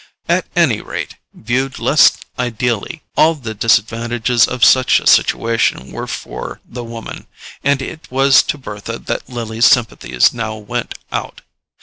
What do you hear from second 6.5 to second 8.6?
the woman; and it was to